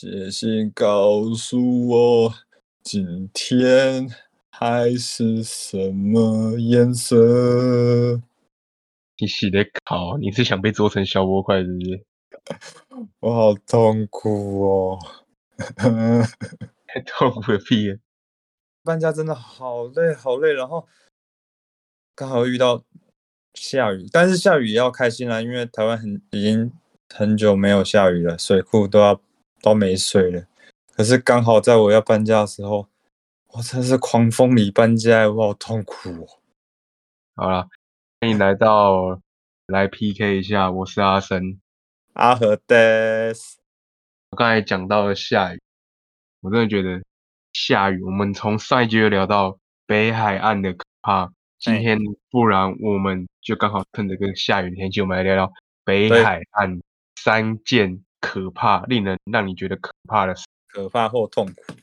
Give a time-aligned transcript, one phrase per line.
[0.00, 2.34] 写信告诉我，
[2.82, 4.08] 今天
[4.48, 8.18] 海是什么颜色？
[9.18, 12.02] 你洗的考，你是想被做成小波块是不是？
[13.20, 14.98] 我好痛苦哦！
[17.04, 17.98] 痛苦个屁！
[18.82, 20.54] 搬家真的好累，好累。
[20.54, 20.88] 然后
[22.14, 22.82] 刚好遇到
[23.52, 26.72] 下雨，但是下雨也要开心啦，因为台湾很已经
[27.14, 29.20] 很久没有下雨了，水库都要
[29.62, 30.44] 都没水了。
[30.94, 32.86] 可是刚好在我要搬家的时候，
[33.52, 36.26] 我真是狂风里搬家，我好痛苦哦。
[37.36, 37.68] 好了，
[38.20, 39.20] 欢迎来到
[39.66, 41.58] 来 PK 一下，我是阿森。
[42.14, 43.58] 阿和德斯，
[44.30, 45.60] 我刚才讲到了下雨，
[46.40, 47.02] 我真的觉得
[47.52, 48.02] 下雨。
[48.02, 51.98] 我们从上一集就聊到北海岸的可怕，今天
[52.30, 55.50] 不然我们就刚好趁着个下雨天气，我们来聊聊
[55.84, 56.80] 北海岸
[57.16, 61.74] 三件可怕、令人让你觉得可怕的事，可怕或痛苦。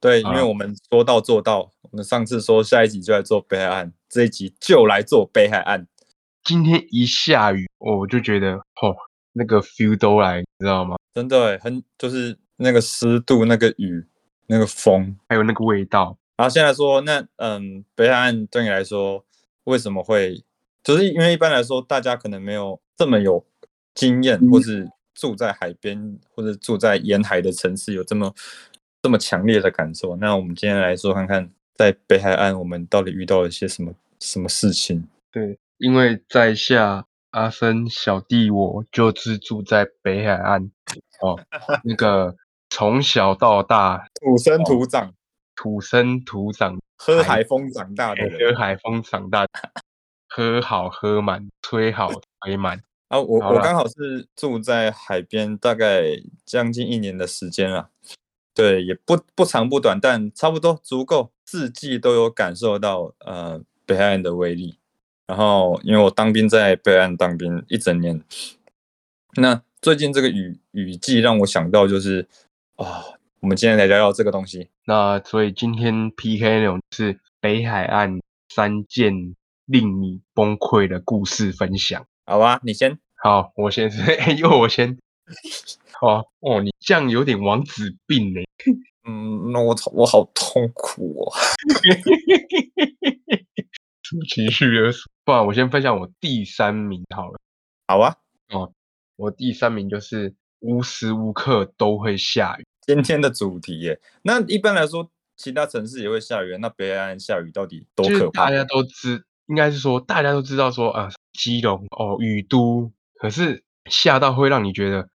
[0.00, 5.86] 对，因为我们说到做到，我们上次说下一集就来做北海岸，这一集就来做北海岸。
[6.42, 8.94] 今天一下雨，我就觉得哦。
[9.36, 10.94] 那个 feel 都来，你知道吗？
[11.12, 14.06] 真的很，就是那个湿度、那个雨、
[14.46, 16.16] 那个风，还有那个味道。
[16.36, 19.24] 然后现在说，那嗯，北海岸对你来说
[19.64, 20.44] 为什么会？
[20.84, 23.44] 就是因为一般来说，大家可能没有这么有
[23.92, 28.34] 经验，或是住在海边或者住在沿海的城市有这么
[29.02, 30.16] 这么强烈的感受。
[30.16, 35.08] 那我们今天来说看看，在北海岸我们到底遇到了些什么什么事情？
[35.30, 37.06] 对，因为在下。
[37.34, 40.70] 阿森小弟，我就是住在北海岸
[41.20, 41.36] 哦。
[41.82, 42.36] 那个
[42.70, 45.12] 从小到大土生土长、
[45.56, 49.50] 土生土长、喝海风长大的喝海风长大的，
[50.30, 52.08] 喝好喝满，吹好
[52.44, 52.80] 吹满
[53.14, 53.20] 啊！
[53.20, 57.90] 我我刚好是住在海边，大概将近一年的时间了。
[58.52, 64.78] 对，也不不长不短，但差不多足够四季都有感受到呃北海岸的威力。
[65.28, 68.20] 然后，因为我当兵在北岸当兵一整年，
[69.36, 72.26] 那最近这个雨雨季让我想到就是
[72.74, 73.04] 啊，
[73.40, 74.68] 我们今天来聊聊这个东西。
[74.86, 79.36] 那所以今天 PK 内容是北海岸三件
[79.66, 82.04] 令你崩溃的故事分享。
[82.26, 83.03] 好吧，你先。
[83.24, 84.02] 好，我先是，
[84.36, 84.98] 因为我先。
[85.98, 88.42] 好哦，你这样有点王子病呢。
[89.08, 91.32] 嗯，那我我好痛苦哦。
[94.02, 95.10] 出情绪勒索。
[95.24, 97.38] 不然我先分享我第三名好了。
[97.88, 98.14] 好啊，
[98.50, 98.70] 哦，
[99.16, 102.66] 我第三名就是无时无刻都会下雨。
[102.82, 108.44] 今天的主题耶，那一般来说，其他城市也会下雨，那北岸下雨到底多可怕？
[108.44, 112.92] 大家都知，应该是说大家都知道说啊，基隆哦，雨都，
[113.24, 115.08] 可是下到会让你觉得，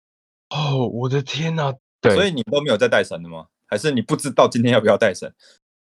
[0.49, 1.75] 哦，我的天呐！
[2.01, 3.49] 对，所以你都没有在带伞的吗？
[3.67, 5.31] 还是你不知道今天要不要带伞？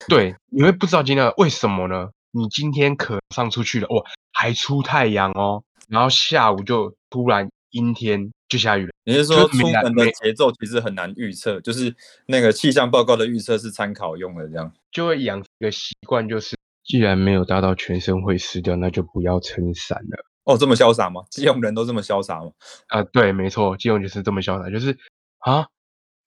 [0.07, 2.11] 对，你会不知道今天为什么呢？
[2.31, 4.01] 你今天可上出去了哇，
[4.31, 8.93] 还出太阳哦，然后下午就突然阴天就下雨了。
[9.03, 11.93] 你是说出门的节奏其实很难预测，就是
[12.27, 16.55] 那个气象报告的预测是参考用的，这样就会养一个习惯，就是
[16.85, 20.25] 既然没有达到全身会湿掉，那就不要撑伞了。
[20.43, 21.23] 哦，这么潇洒吗？
[21.29, 22.51] 基隆人都这么潇洒吗？
[22.87, 24.97] 啊，对，没错，基隆就是这么潇洒，就是
[25.39, 25.67] 啊，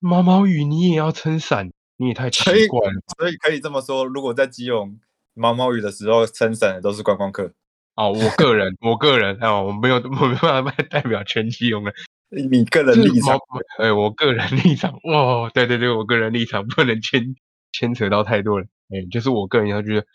[0.00, 3.00] 毛毛雨你也要撑伞，你也太奇怪了。
[3.18, 4.98] 所以可以这么说，如果在基隆。
[5.38, 7.52] 毛毛雨的时候撑伞的都是观光客
[7.94, 11.92] 哦，我个人，我个人哦，我没有，我没办法代表全基隆人。
[12.50, 13.38] 你个人立场，
[13.78, 17.36] 哎，我个人立场，哇，对对对，我个人立场不能牵
[17.70, 20.06] 牵扯到太多人，哎，就是我个人要觉得，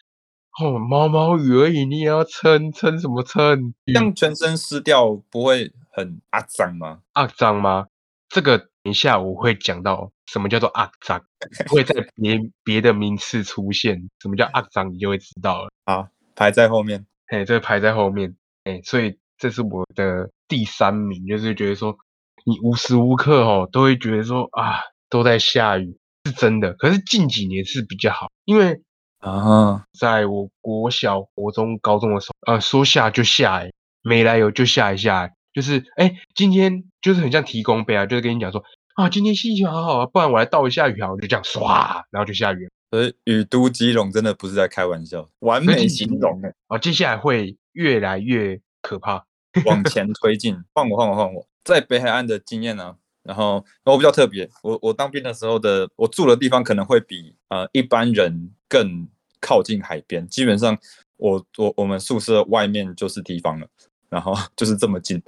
[0.59, 3.73] 哦，毛毛雨而已，你也要撑撑什么撑？
[3.93, 6.99] 像全身湿掉不会很阿脏吗？
[7.13, 7.87] 阿脏吗？
[8.29, 8.69] 这个。
[8.83, 11.23] 等一下，我会讲到什么叫做肮脏，
[11.69, 14.09] 会在别别的名次出现。
[14.19, 15.69] 什么叫肮脏，你就会知道了。
[15.85, 17.05] 好，排在后面。
[17.27, 18.35] 哎，这个排在后面。
[18.63, 21.95] 哎，所以这是我的第三名，就是觉得说，
[22.43, 24.79] 你无时无刻哦都会觉得说啊，
[25.11, 26.73] 都在下雨，是真的。
[26.73, 28.81] 可是近几年是比较好，因为
[29.21, 33.71] 啊，在我国小、国中、高中的时候，呃，说下就下，哎，
[34.01, 35.31] 没来由就下一下。
[35.53, 38.63] 就是哎，今天就是很像提供杯啊，就是跟你讲说
[38.95, 42.69] 啊，今天心情好好啊，不然我来倒一下雨啊，我就这样唰，然后就下雨。
[42.89, 46.53] 所以雨都基隆真的不是在开玩笑，完美形容哎。
[46.67, 49.23] 啊，接下来会越来越可怕，
[49.65, 50.57] 往 前推进。
[50.73, 52.95] 换我，换我，换我，在北海岸的经验呢？
[53.23, 59.05] 然后我比较特别，我我当兵的时候的，我住的地方可能会比呃一般人更
[59.41, 60.77] 靠近海边，基本上
[61.17, 63.67] 我我我们宿舍外面就是地方了，
[64.07, 65.21] 然后 就是这么近。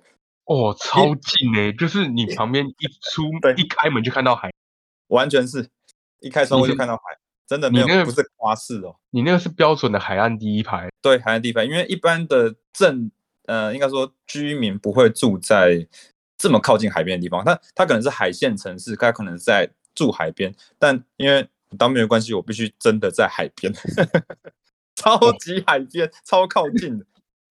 [0.45, 3.23] 哦，超近诶，就是你旁边一 出
[3.57, 4.49] 一开门就看到海。
[5.07, 5.67] 完全是
[6.21, 7.03] 一开窗户就看到海，
[7.45, 8.95] 真的没有那个不是夸饰哦。
[9.11, 13.11] 你那个是标准的海岸第一排，对，海岸第一排，因为一般的镇，
[13.45, 15.85] 呃，应该说居民不会住在
[16.37, 23.73] 这么靠近海边的地方，他他可能是海线城市，他可能在住海边，但因为当兵的关系，我必须真的在海边，
[24.95, 27.05] 超级海边，超靠近的。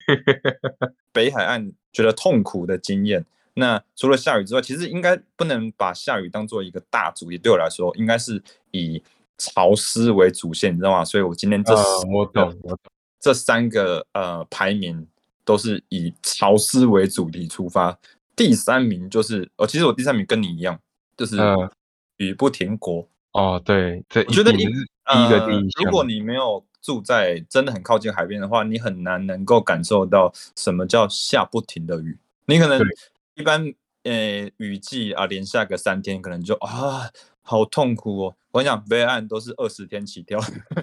[1.13, 8.41] 北海岸觉得痛苦的经验，那除了下雨之外，其实应该不能把下雨当做一个大主题，对我来说，应该是
[8.71, 9.01] 以
[9.37, 11.05] 潮湿为主线，你知道吗？
[11.05, 12.79] 所以我今天这啊十，我懂，我懂，
[13.19, 15.07] 这三个呃排名
[15.45, 17.97] 都是以潮湿为主题出发。
[18.35, 20.77] 第三名就是，哦，其实我第三名跟你一样，
[21.15, 21.69] 就是嗯
[22.17, 23.07] 雨不停国。
[23.33, 24.81] 哦，对，这我觉得一一定是
[25.11, 25.83] 第一个呃第一项。
[25.83, 32.17] 如果你没有住在真的很靠近海边的话，你很难能够感受到什么叫下不停的雨。
[32.45, 32.79] 你可能
[33.35, 37.09] 一般呃雨季啊，连下个三天，可能就啊
[37.41, 38.35] 好痛苦哦。
[38.51, 40.39] 我跟你讲，北岸都是二十天起跳，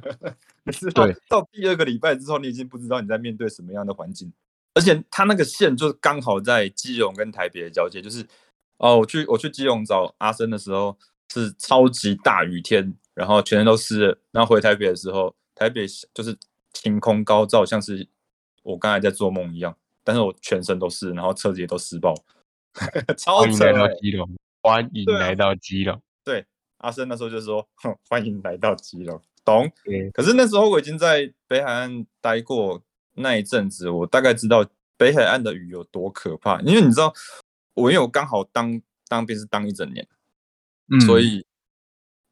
[0.67, 4.33] 可是到对到第二个礼拜之后，你已经不知道你在面对什么样的环境，
[4.75, 8.27] 而且它那个线就是刚好在基隆跟台北的交界，就是
[8.79, 10.99] 哦，我去我去基隆找阿生的时候
[11.33, 16.37] 是超级大雨天，然后全身都湿了，然后回台北的时候，台北就是
[16.73, 18.09] 晴空高照，像是
[18.63, 22.15] 我刚才在做梦一样，但是我全身都湿，然后车子也都湿爆，
[23.17, 24.29] 超欢迎来到基隆，
[24.63, 26.01] 欢迎来到基隆。
[26.25, 26.45] 对，
[26.79, 29.71] 阿生那时候就说：“哼，欢迎来到基隆。”懂？
[29.85, 32.83] 对，可是那时候我已经在北海岸待过
[33.15, 34.65] 那一阵子，我大概知道
[34.99, 36.61] 北海岸的雨有多可怕。
[36.61, 37.13] 因为你知道，
[37.75, 40.07] 我因为我刚好当当兵是当一整年，
[40.91, 41.45] 嗯，所以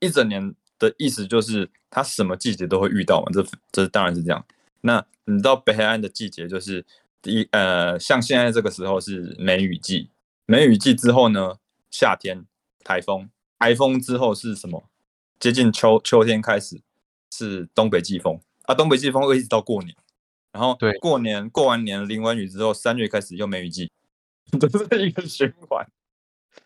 [0.01, 3.31] 一整年的意思就是它什么季节都会遇到嘛。
[3.33, 4.45] 这这当然是这样。
[4.81, 6.85] 那你知道北海岸的季节就是
[7.21, 10.11] 第一呃，像现在这个时候是梅雨季，
[10.47, 11.57] 梅雨季之后呢，
[11.91, 12.45] 夏天
[12.85, 13.29] 台风，
[13.59, 14.89] 台风之后是什么？
[15.41, 16.81] 接近秋秋天开始
[17.31, 18.41] 是东北季风。
[18.63, 19.97] 啊，东北季风会一直到过年，
[20.53, 20.93] 然后对。
[20.99, 23.91] 过年过完年淋完雨之后，三月开始又梅雨季，
[24.61, 25.87] 这是一个循环，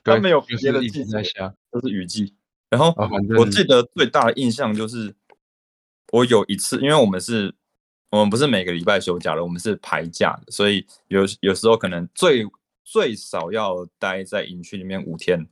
[0.04, 1.22] 它，没有别的季节。
[1.70, 2.34] 都是雨季。
[2.68, 2.94] 然后
[3.38, 5.14] 我记得最大的印象就是，
[6.10, 7.54] 我有一次，因为我们是，
[8.10, 12.46] 我们不是每个礼拜休假了，我们是排假的，所以有有时候可能最
[12.84, 15.46] 最少要待在营区里面五天，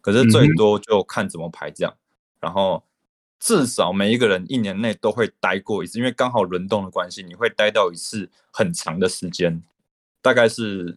[0.00, 1.92] 可是最多就看怎么排这样。
[2.40, 2.84] 然后
[3.38, 9.62] 至少每一个人一年内都会待过一次，因为刚好轮动的关系，你会待到一次很长的时间，
[10.22, 10.96] 大概是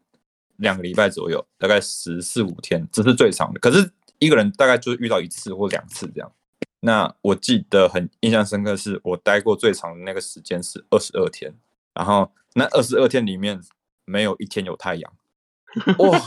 [0.57, 3.59] 两个礼拜左右，大概十四五天，这是最长的。
[3.59, 6.31] 可是一个人大概就遇到一次或两次这样。
[6.81, 11.53] 那我记得很印象深刻，是我待过最长的那个时间是二十二天，
[11.94, 13.61] 然后那二十二天里面
[14.05, 15.13] 没有一天有太阳。
[16.00, 16.19] 哇，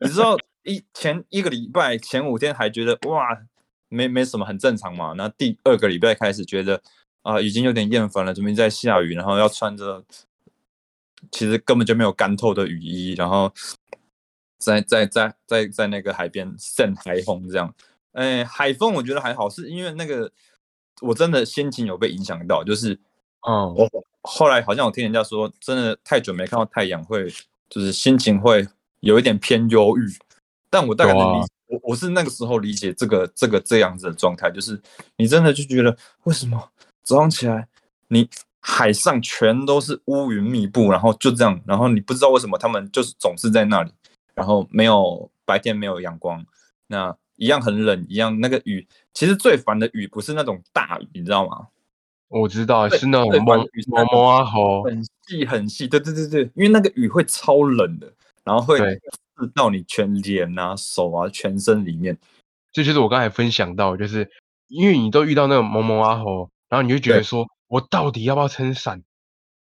[0.00, 3.38] 你知道一前一个礼拜前五天还觉得哇
[3.88, 6.80] 没没什么很正常嘛，那第二个礼拜开始觉得
[7.22, 10.04] 啊、已经有点厌烦了，准备在下雨，然后要穿着
[11.30, 13.52] 其实根本就没有干透的雨衣，然后
[14.58, 17.74] 在在在在在那个海边扇海风这样。
[18.12, 20.30] 哎，海风我觉得还好，是因为那个
[21.00, 22.98] 我真的心情有被影响到，就是
[23.42, 23.90] 哦，我
[24.22, 27.28] 后来好像我听人家说，真的太久没看到太阳会，
[27.68, 28.66] 就是心情会
[29.00, 30.02] 有一点偏忧郁。
[30.70, 34.80] 但我大概能理我我是那个时候理解这个这个这样子的状态，就是
[35.16, 36.70] 你真的就觉得为什么
[37.02, 37.68] 早上起来
[38.08, 38.28] 你
[38.66, 43.92] 海上全都是乌云密布，然后就这样，然后你不知道为什么他们就是总是在那里，
[44.34, 46.42] 然后没有白天没有阳光，
[46.86, 51.66] 那一样很冷，一样那个雨，其实最烦的雨不是那种大雨，你知道吗？
[52.28, 58.10] 我知道是那种最烦蒙的雨是那种蒙蒙啊吼，很细很细，对对对对，因为那个雨会超冷的，
[58.44, 58.98] 然后会对
[59.36, 62.16] 刺到你全脸啊、手啊、全身里面。
[62.72, 64.28] 这就是我刚才分享到，就是
[64.68, 69.02] 因为你都遇到那种蒙蒙啊吼，然后你就觉得对说，我到底要不要撑伞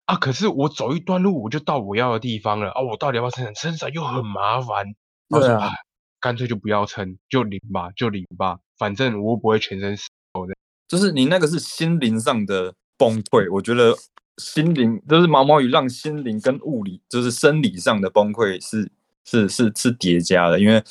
[0.04, 0.16] 啊？
[0.16, 3.54] 可是我走一段路我就到我要的地方了啊，我到底要不要撑伞？
[3.54, 4.85] 撑伞又很麻烦，
[5.31, 5.73] 对啊啊，
[6.21, 10.54] 干脆就不要撑，就淋吧，就淋吧，反正我又不会全身湿的。
[10.88, 13.97] 就是你那个是心灵上的崩溃，我觉得
[14.37, 18.92] 心灵就是毛毛雨让心灵跟物理就是生理上的崩溃是
[19.25, 20.85] 是是是叠加的，因为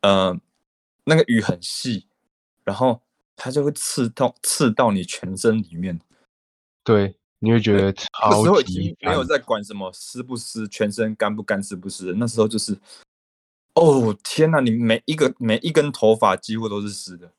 [0.00, 0.34] 呃
[1.04, 2.06] 那个雨很细，
[2.64, 3.02] 然后
[3.36, 6.00] 它就会刺到刺到你全身里面。
[6.84, 9.22] 对，你会觉得那时候已经没有。
[9.24, 12.12] 在管什么湿不湿，全身干不干、湿不湿的。
[12.14, 12.76] 那时候就是，
[13.74, 17.32] 哦天呐，你每一个每一根头发几乎都是湿的，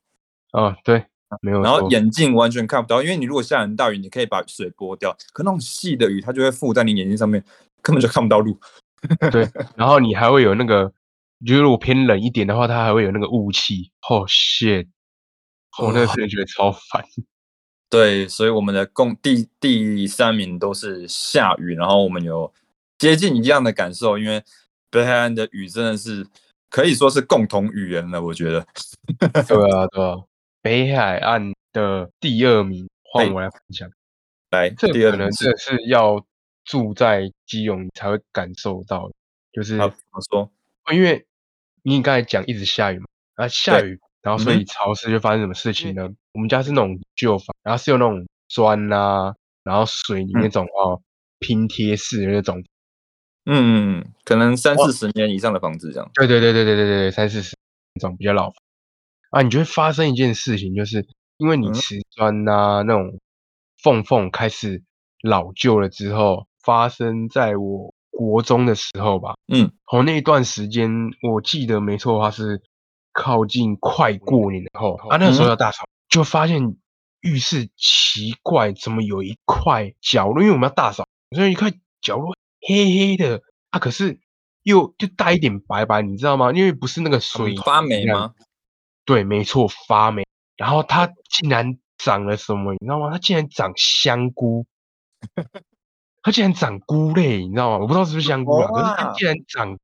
[0.51, 1.05] 啊，对，
[1.41, 1.89] 没有然后。
[1.89, 7.43] 眼镜完全看不到，因为你如果下很大雨，你可以把水拨掉，可那种细的雨它就会附在你眼睛上面，
[7.81, 8.59] 根本就看不到路。
[9.31, 10.91] 对， 然后你还会有那个，
[11.45, 13.91] 就是如果偏冷一点的话，它还会有那个雾气。
[14.09, 14.88] 哦、shit！
[15.81, 17.03] 我那时候觉得超烦。
[17.93, 22.51] 对，所以我们的共第第三名都是下雨，然后我们有
[22.97, 24.43] 接近一样的感受，因为
[24.89, 26.25] 北海岸的雨真的是
[26.71, 28.65] 可以说是共同语言了，我觉得。
[29.47, 30.15] 对啊，对啊，
[30.63, 33.88] 北海岸的第二名换我来分享，
[34.50, 36.25] 来，这第二可能名这是要
[36.65, 39.12] 住在基隆才会感受到，
[39.51, 40.51] 就是好怎么说？
[40.91, 41.27] 因为
[41.83, 46.09] 你刚才讲一直下雨嘛，啊下雨，然后所嗯以潮湿就发生什么事情呢？
[46.33, 51.01] 我们家是那种旧房，然后是有那种砖啊，然后水泥那嗯种哦
[51.39, 52.63] 拼贴式的那种，
[53.45, 56.09] 嗯，可能三四十年以上的房子这样。
[56.15, 57.55] 对对对对对对对，三四十
[57.93, 58.49] 那种比较老。
[58.49, 58.55] 房
[59.29, 61.73] 啊，你就会发生一件事情，就是因为你嗯。
[61.73, 63.19] 瓷砖啊那种
[63.81, 64.83] 缝缝开始
[65.21, 70.89] 老旧了之后，发生在我国中的时候吧，嗯，哦那一段时间
[71.21, 72.61] 我记得没错的话是
[73.11, 74.95] 靠近快过年的后。
[75.09, 75.49] 啊，那个时候嗯。
[75.49, 75.83] 要大扫，
[76.13, 76.77] 就发现
[77.22, 83.41] 浴室奇怪，怎么有一块角落，因为我们要大扫，所以一块角落黑黑的
[83.72, 84.20] 啊，可是
[84.62, 86.51] 又就带一点白白，你知道吗？
[86.51, 88.36] 因为不是那个水发霉吗？
[89.05, 90.24] 对，没错，发霉。
[90.55, 93.10] 然后它竟然长了什么，你知道吗？
[93.12, 94.67] 它竟然长香菇，
[96.22, 97.79] 它竟然长菇类，你知道吗？
[97.79, 99.79] 我不知道是不是香菇啊，可是它竟然长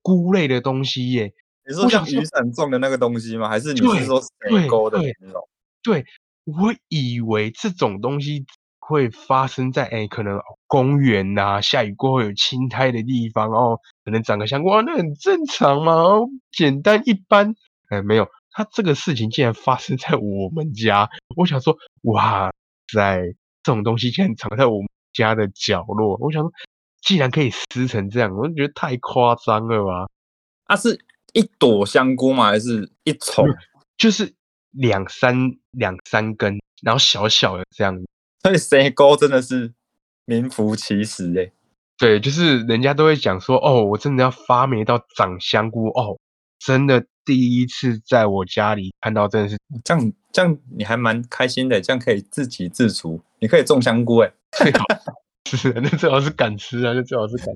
[0.00, 1.30] 菇类的东西耶。
[1.68, 3.50] 你说像雨伞种的那个东西吗？
[3.50, 5.46] 还是你对是说对水沟的那种？
[5.82, 6.04] 对，
[6.44, 8.44] 我以为这种东西
[8.78, 17.54] 会发生在哎，可能公园呐、下雨过后有青苔的地方，哦，可能长个香菇，哇，那很正常嘛，哦简单一般。
[17.90, 21.08] 哎，没有，它这个事情竟然发生在我们家。
[21.36, 22.52] 我想说，哇
[22.92, 23.18] 塞，
[23.62, 26.16] 这种东西竟然藏在我们家的角落。
[26.20, 26.52] 我想说，
[27.00, 30.08] 既然可以撕成这样，我就觉得太夸张了吧。
[30.64, 30.98] 啊，是
[31.32, 32.46] 一朵香菇吗？
[32.46, 33.46] 还是一丛？
[33.96, 34.34] 就是
[34.72, 35.34] 两三
[35.70, 37.98] 两三根，然后小小的这样
[38.42, 39.72] 所以水沟真的是
[40.24, 41.50] 名副其实哎、
[41.96, 46.18] 对，就是人家都会讲说，哦，我真的要发霉到长香菇哦，
[46.58, 54.84] 真的第一次在我家里看到，真的是这样这样你还蛮开心的，这样可以自给自足，你可以种香菇哎、 最好
[55.44, 57.46] 是那最好是敢吃啊，那最好是敢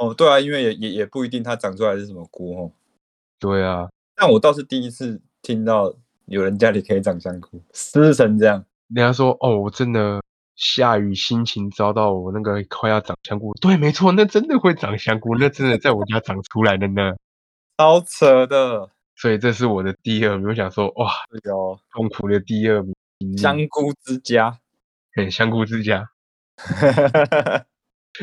[0.00, 2.72] 哦，对啊，因为也也也不一定它长出来是什么菇哦。
[3.38, 5.94] 对啊，但我倒是第一次听到
[6.28, 8.64] 有人家里可以长香菇，湿成这样。
[8.94, 10.22] 人家说，哦，我真的
[10.56, 13.52] 下雨心情糟到我那个快要长香菇。
[13.60, 17.14] 对，没错，那真的会长香菇，那真的在我家长出来的呢。
[17.76, 20.48] 超扯的，所以这是我的第二名。
[20.48, 22.82] 我想说，哇，对哦，痛苦的第二
[23.18, 24.58] 名，香菇之家。
[25.14, 26.08] 很香菇之家，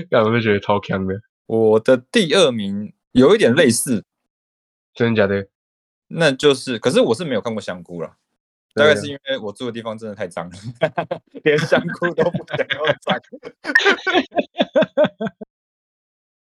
[0.09, 1.13] 但我就觉得超强的，
[1.45, 4.05] 我的第二名有一点类似，
[4.93, 5.45] 真的假的？
[6.07, 8.15] 那就是，可是我是没有看过香菇了，
[8.74, 10.55] 大概是因为我住的地方真的太脏了，
[11.43, 12.65] 连香菇都不想要
[13.01, 13.19] 长。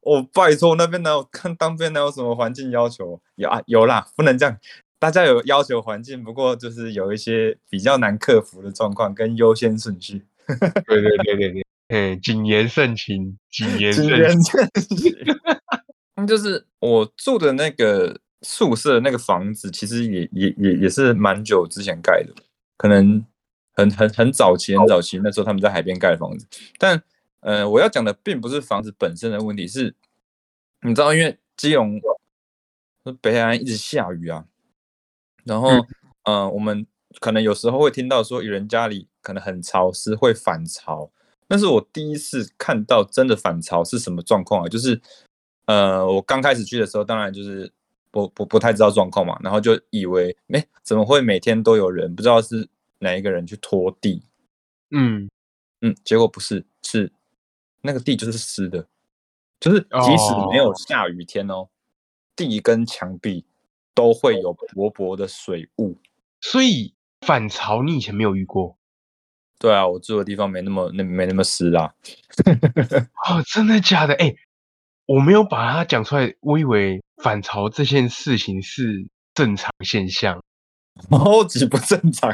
[0.00, 3.22] 我、拜托，那边哪有看当边哪有什么环境要求？
[3.36, 4.58] 有啊，有啦，不能这样。
[4.98, 10.26] 大家有要求环境，不过就是有一些比较难克服的状况跟优先顺序。
[10.86, 14.42] 对对对对对，哎，谨言慎行，谨言慎行。
[14.42, 14.68] 慎
[14.98, 15.16] 行。
[16.16, 22.32] 那就是我住的那个宿舍那个房子，其实也也也也是蛮久之前盖的，
[22.76, 23.24] 可能
[23.72, 26.46] 很很很早期很早期那时候他们在海边盖的房子。
[26.78, 27.02] 但
[27.40, 29.94] 呃，我要讲的并不是房子本身的问题，是
[30.82, 32.00] 你知道，因为基隆
[33.20, 34.44] 北海岸一直下雨啊，
[35.44, 35.86] 然后嗯
[36.24, 36.86] 呃，我们
[37.20, 41.10] 可能有时候会听到说有人家里可能很潮湿会反潮，
[41.48, 44.68] 那是我第一次看到真的反潮是什么状况啊？
[44.68, 45.00] 就是
[45.66, 47.70] 呃，我刚开始去的时候，当然就是
[48.14, 52.68] 不不不太知道状况嘛，然后就以为哎、怎么会每天都有人，不知道是
[53.00, 54.22] 哪一个人去拖地，
[54.92, 55.28] 嗯，
[55.80, 57.12] 嗯，结果不是，是
[57.80, 58.86] 那个地就是湿的，
[59.58, 61.68] 就是即使没有哦下雨天哦，
[62.36, 63.44] 地跟墙壁
[63.94, 65.98] 都会有薄薄的水雾。
[66.40, 68.78] 所以反潮你以前没有遇过
[69.58, 71.92] 对啊，我住的地方没那么那没那么湿啦。
[73.26, 73.42] 哦？
[73.52, 74.14] 真的假的？
[74.14, 74.36] 哎，
[75.06, 80.40] 我没有把它讲出来，我以为反潮这件事情是正常现象。
[81.10, 82.30] 超级不正常，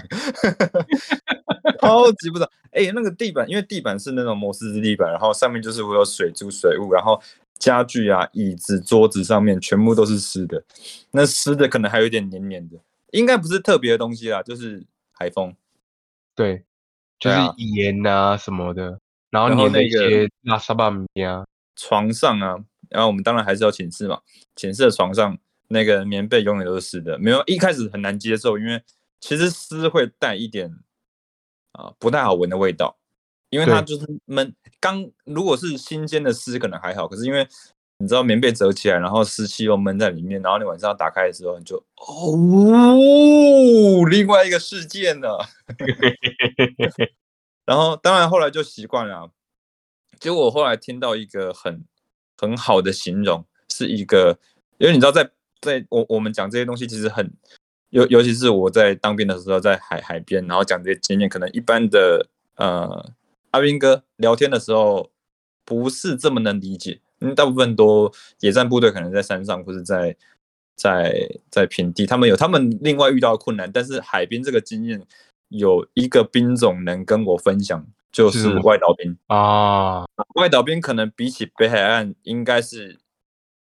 [1.81, 2.50] 超级不正常。
[2.73, 7.19] 哎、那个地板，因为地板是那种摩斯地板，然后上面就是会有水珠、水雾，然后
[7.59, 10.62] 家具啊、椅子、桌子上面全部都是湿的。
[11.12, 12.77] 那湿的可能还有一点黏黏的，
[13.12, 15.57] 应该不是特别的东西啦，就是海风。
[16.35, 16.62] 对，
[17.19, 19.00] 就是盐啊什么的，
[19.31, 21.47] 然后然后粘的一那个些拉萨巴米啊，
[21.80, 22.58] 床上啊，
[22.90, 24.20] 然后我们当然还是要寝室嘛，
[24.54, 28.82] 寝室的床上那个棉被永远都是湿的，没有一开始很难接受，因为
[29.18, 30.70] 其实湿会带一点
[31.72, 32.99] 啊、不太好闻的味道，
[33.49, 34.54] 因为它就是闷。
[34.78, 37.46] 刚如果是新鲜的湿可能还好，可是因为
[37.99, 42.96] 你知道棉被折起来，然后湿气又闷在里面，然后你晚上要打开的时候，你就哦，
[44.08, 45.28] 另外一个世界呢。
[47.64, 49.30] 然后当然后来就习惯了啊。
[50.21, 51.83] 结果我后来听到一个很
[52.37, 54.39] 很好的形容，是一个，
[54.79, 55.29] 因为你知道在
[55.61, 57.33] 在我我们讲这些东西，其实很
[57.89, 63.12] 尤尤其是我在当兵的时候，在海海边，然后讲这些经验，可能一般的呃
[63.50, 65.11] 阿兵哥聊天的时候
[65.65, 70.15] 不是这么能理解，因为大部分都野战部队可能在山上或是在
[70.77, 75.03] 在在平地，他们有他们另外遇到困难，但是海边这个经验
[75.49, 79.17] 有一个兵种能跟我分享，就是外岛兵。
[79.29, 82.99] 啊，外岛兵可能比起北海岸，应该是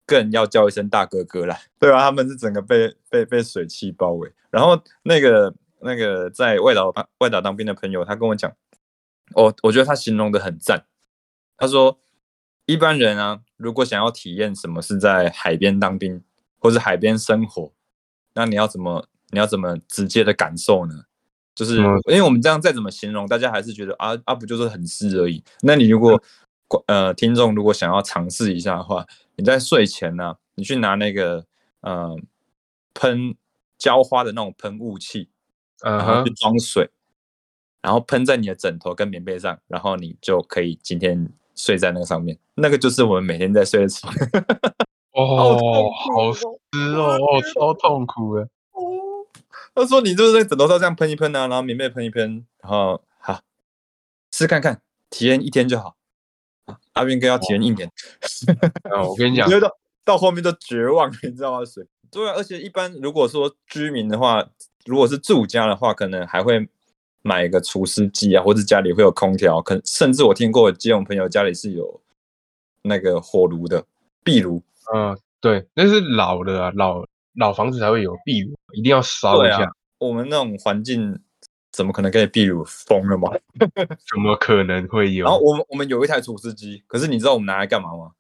[0.07, 1.59] 更要叫一声大哥哥啦。
[1.79, 4.33] 对啊，他们是整个被被被水汽包围。
[4.51, 8.53] 然后那个那个在外岛外岛当兵的朋友，他跟我讲，
[9.35, 10.85] 我我觉得他形容的很赞。
[11.57, 12.01] 他说，
[12.67, 16.23] 一般人啊，如果想要体验什么是在海边当兵，
[16.59, 17.73] 或是海边生活，
[18.35, 21.05] 那你要怎么你要怎么直接的感受呢？
[21.55, 25.43] 就是嗯因为我们这样再怎么形容，大家还是觉得啊啊不就是很湿而已。
[25.63, 26.21] 那你如果
[26.87, 29.07] 呃听众如果想要尝试一下的话，
[29.37, 31.45] 你在睡前呢、你去拿那个
[31.81, 32.17] 呃
[32.95, 33.35] 喷
[33.77, 35.29] 浇花的那种喷雾器，
[35.83, 36.89] 然后去，装水，
[37.81, 42.39] 然后喷在你的枕头跟棉被上，然后你就可以今天睡在那个上面。
[42.55, 44.13] 那个就是我们每天在睡的床。
[45.13, 46.47] 哦，好湿
[46.95, 48.49] 哦，哦，超痛苦的。
[49.75, 53.41] 哦，他说你就是在枕头上这样喷一喷啊，然后棉被喷一喷，然后好
[54.31, 55.97] 试看看，体验一天就好。
[56.67, 57.91] 啊阿斌哥要体验一年，
[58.91, 59.69] 啊，我跟你讲觉，得
[60.05, 61.65] 到后面都绝望，你知道吗？
[61.65, 64.47] 水对啊，而且一般如果说居民的话，
[64.85, 66.69] 如果是住家的话，可能还会
[67.23, 72.01] 买个除湿机啊，或者家里会有空调，可甚至我听过基隆朋友家里是有
[72.83, 73.85] 那个火炉的
[74.23, 74.63] 壁炉，
[74.95, 81.19] 嗯，对，那是老的啊，老老房子才会有壁炉，一定要烧一下，我们那种环境
[81.71, 82.65] 怎么可能可以壁炉？
[82.65, 83.31] 疯了吗？
[84.11, 85.25] 怎么可能会有？
[85.25, 88.13] 然后我们我们有一台除湿机，可是你知道我们拿来干嘛吗？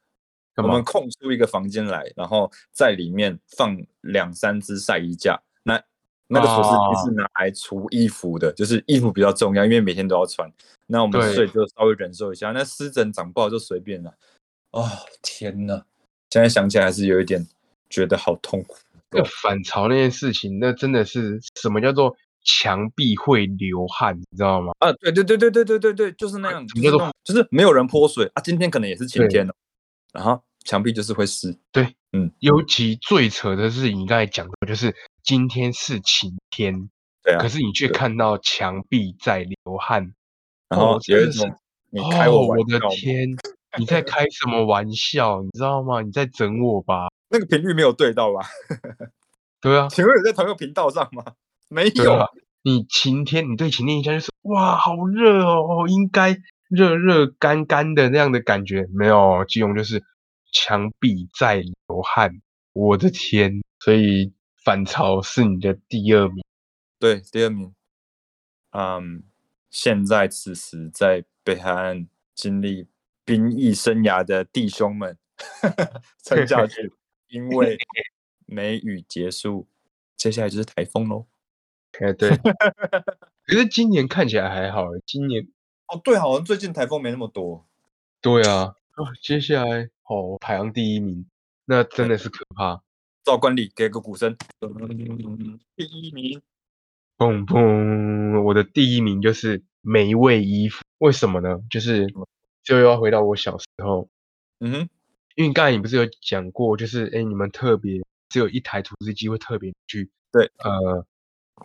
[0.56, 0.84] 嘛我们？
[0.84, 5.40] 空出一个房间来，然后在里面放两三只晒衣架。
[5.62, 5.82] 那
[6.26, 10.50] 那个除湿机是拿来除衣服的，就是衣服比较重要，因为每天都要穿。
[10.86, 12.52] 那我们睡就稍微忍受一下。
[12.52, 14.14] 那湿疹长不好就随便了。
[14.70, 14.88] 哦
[15.22, 15.82] 天呐，
[16.30, 17.46] 现在想起来还是有一点
[17.90, 18.76] 觉得好痛苦。
[19.12, 24.72] 那反潮那件事情，那真的是什么叫做墙壁会流汗，你知道吗？
[24.78, 26.90] 啊，对对对对对对对对，就是那样，就是
[27.24, 28.42] 就是没有人泼水啊。
[28.42, 29.52] 今天可能也是晴天哦，
[30.12, 31.56] 然后墙壁就是会湿。
[31.70, 36.90] 对，嗯尤其最扯的是你刚才讲的，就是今天是晴天，
[37.22, 40.12] 对啊可，是你却看到墙壁在流汗，
[40.68, 41.48] 然后有一种
[41.90, 43.28] 你开哦，我玩我的天，
[43.78, 45.42] 你在开什么玩笑？
[45.42, 46.00] 你知道吗？
[46.02, 47.08] 你在整我吧？
[47.32, 48.46] 那个频率没有对到吧？
[49.60, 51.24] 对啊，请问有在同一个频道上吗？
[51.68, 52.28] 没有啊，
[52.62, 56.36] 你晴天，你对晴天印象就是哇，好热哦，应该
[56.68, 60.02] 热热干干的那样的感觉，没有，基隆就是
[60.52, 62.42] 墙壁在流汗，
[62.74, 63.62] 我的天！
[63.80, 64.32] 所以
[64.64, 66.44] 反潮是你的第二名，
[66.98, 67.74] 对，第二名。
[68.72, 69.22] 嗯，
[69.70, 72.86] 现在此时在北海岸经历
[73.24, 75.16] 兵役生涯的弟兄们，
[76.22, 76.92] 撑下去，
[77.32, 77.78] 因为
[78.44, 79.66] 梅雨结束，
[80.18, 81.26] 接下来就是台风喽。
[81.98, 82.28] 哎，对。
[83.46, 85.48] 可是今年看起来还好，今年
[85.88, 87.66] 哦，对，好像最近台风没那么多。
[88.20, 91.26] 对啊，啊接下来哦排行第一名，
[91.64, 92.82] 那真的是可怕。
[93.24, 94.36] 照惯例，给个鼓声。
[95.74, 96.42] 第一名，
[97.16, 98.42] 砰砰！
[98.42, 101.62] 我的第一名就是每位衣服，为什么呢？
[101.70, 102.06] 就是
[102.62, 104.08] 就又要回到我小时候，
[104.60, 104.88] 嗯哼，
[105.34, 111.06] 因为刚才你不是有讲过，就是哎，你们特别只有一台除湿机会特别去对呃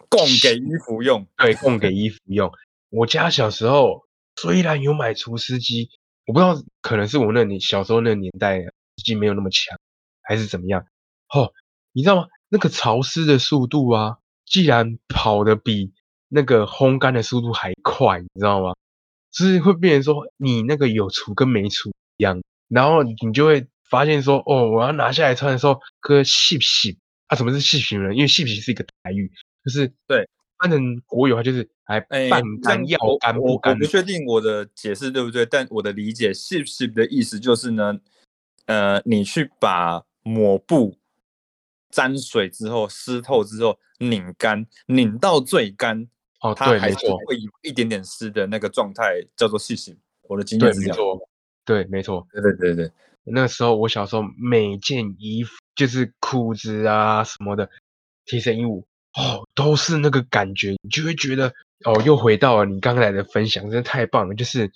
[0.10, 1.28] 供给衣服用。
[1.38, 2.52] 对供给衣服用。
[2.90, 4.04] 我家小时候
[4.36, 5.90] 虽然有买除湿机，
[6.26, 8.70] 我不知道可能是我那年小时候那个年代湿
[9.04, 9.78] 机没有那么强，
[10.22, 10.86] 还是怎么样。
[11.34, 11.52] 哦，
[11.92, 12.28] 你知道吗？
[12.50, 15.92] 那个潮湿的速度啊，既然跑得比
[16.30, 18.74] 那个烘干的速度还快，你知道吗？
[19.32, 28.14] 就是会变成说你那个有除跟没除一样，然后你就会发现说，哦，我要拿下来穿的时候，哥细细啊，什么是细皮呢？
[28.14, 29.32] 因为细皮是一个台语，
[29.64, 30.28] 就是对
[30.58, 33.86] 翻成国语的话就是还哎，半干、要我干不干我我不。
[33.86, 38.00] 确定我的解释对不对，但我的理解 ship ship 的意思就是呢，
[38.66, 40.98] 呃，你去把抹布
[41.90, 46.08] 沾水之后湿透之后拧干，拧到最干，
[46.42, 49.98] 哦，它还是会有一点点湿的那个状态，叫做细洗。
[50.24, 50.98] 我的经对，验是这样。
[51.68, 52.26] 对，没错。
[52.32, 52.92] 对对对对，
[53.26, 57.70] 那个时候我小时候每件衣服，就是裤子啊什么的，
[58.26, 61.54] 贴身衣物，哦，都是那个感觉，你就会觉得，
[61.84, 64.34] 哦，又回到了你刚才的分享，真的太棒了。
[64.34, 64.72] 就是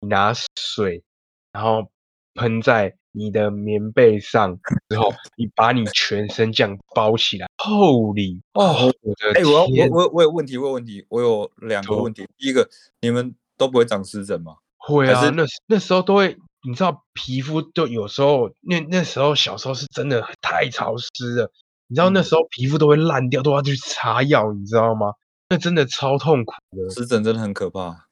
[0.00, 1.04] 你拿水，
[1.52, 1.88] 然后
[2.34, 4.58] 喷在你的棉被上
[4.90, 12.26] 之后，你把你全身这样包起来，Holy，哦，我的哎、我要，我我我有问题，我有问题，我有两个问题。
[12.36, 12.68] 第一个，
[13.00, 14.56] 你们都不会长湿疹吗？
[14.86, 21.50] 会啊，那那时候都会，你知道皮肤就有时候那那时候小时候是真的太潮湿了，
[21.88, 25.12] 你知道那嗯时候皮肤都会烂掉，都要去擦药，你知道吗？
[25.48, 26.90] 那真的超痛苦的。
[26.90, 28.06] 湿疹真的很可怕。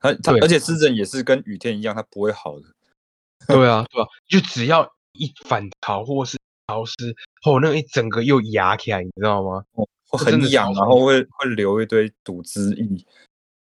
[0.00, 2.66] 它它对而且湿疹也是跟雨天一样，它不会好的。
[3.46, 6.94] 对 啊，对啊，就只要一反潮或是潮湿，
[7.44, 9.64] 哦，那一整个又压起来，你知道吗？
[10.10, 13.04] 很痒，然后会会流一堆组织液。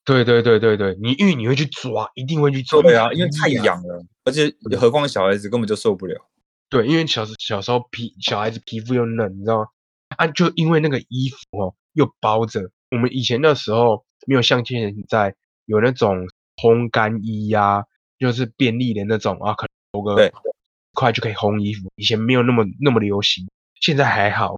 [0.06, 2.82] 对对对对对，你因为你会去抓，一定会去抓。
[2.82, 3.82] 对啊，因为太痒。
[3.84, 6.16] 了，而且何况小孩子根本就受不了。
[6.70, 9.68] 对，因为小时小时候皮小孩子皮肤又嫩，你知道吗？
[10.18, 15.36] 啊，就因为那个衣服哦又包着，我们以前那时候没有像现在
[15.66, 17.84] 有那种烘干衣呀、
[18.18, 20.32] 就是便利的那种啊，可能投个对
[20.94, 21.92] 快就可以烘衣服。
[21.96, 23.48] 以前没有那么那么流行，
[23.80, 24.58] 现在还好。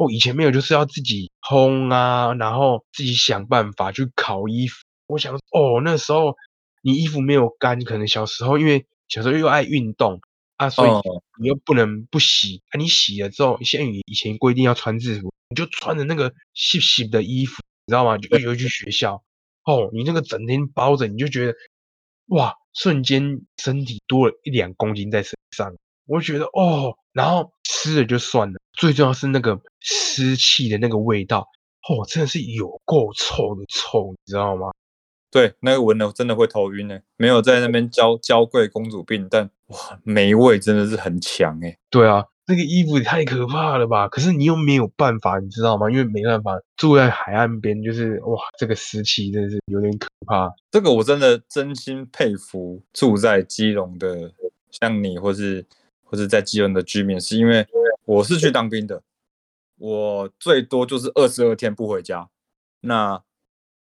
[0.00, 4.78] 哦，以前没有就是要自己烘啊，然后自己想办法去烤衣服。
[5.08, 6.34] 我想哦，那时候
[6.80, 10.18] 你衣服没有干，可能小时候因为小时候又爱运动
[10.56, 11.02] 啊，所以哦
[11.38, 12.78] 你又不能不洗啊。
[12.78, 18.16] 你洗了之后，像你以前规定要穿制服，你就穿着那个洗洗的衣服，你知道吗？
[18.16, 19.22] 就又去学校。
[19.64, 21.54] 哦，你那个整天包着，你就觉得
[22.28, 25.74] 哇，瞬间身体多了一两公斤在身上。
[26.06, 31.40] 我就觉得哦，然后吃了就算了，最重要是那个湿气的那个味道，
[31.86, 34.70] 哦，真的是有够臭的臭，你知道吗？
[35.30, 36.98] 对，那个闻了真的会头晕呢。
[37.18, 41.76] 没有在那边娇娇贵公主病，但哇，霉味真的是很强哎。
[41.90, 44.08] 对啊，那个衣服也太可怕了吧！
[44.08, 45.90] 可是你又没有办法，你知道吗？
[45.90, 50.50] 因为没办法住在海岸边，就是哇，这个湿气真的是有点可怕。
[50.70, 54.32] 这个我真的真心佩服住在基隆的，
[54.70, 55.66] 像你或是
[56.02, 57.64] 或是在基隆的居民，是因为
[58.10, 59.04] 我是去当兵的，
[59.78, 62.28] 我最多就是二十二天不回家，
[62.80, 63.22] 那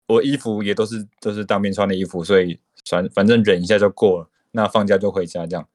[0.07, 5.67] 我衣服也都是都是当兵穿的衣服，所以反反正忍一下就过了，那放假就回家这样。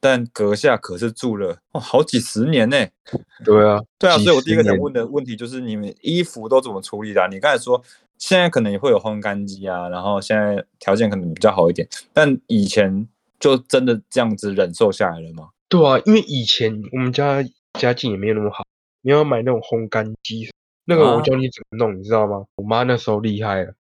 [0.00, 2.76] 但阁下可是住了哦好几十年呢、
[3.44, 7.82] 对啊，对啊，所以我第一个想问的问题就是你们衣服都怎么处理的啊、你刚才说
[8.16, 13.06] 现在可能也会有烘干机啊，然后现在条件可能比较好一点，但以前
[13.38, 15.50] 就真的这样子忍受下来了吗？
[15.68, 17.42] 对啊，因为以前我们家
[17.78, 18.66] 家境也没有那么好，
[19.02, 20.50] 你要买那种烘干机，
[20.84, 22.46] 那个我啊教你怎么弄，你知道吗？
[22.56, 23.74] 我妈那时候厉害了，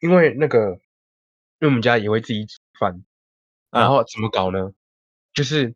[0.00, 0.70] 因为那个，
[1.60, 3.02] 因为我们家也会自己煮饭，
[3.70, 4.72] 然啊后怎么搞呢？
[5.34, 5.74] 就是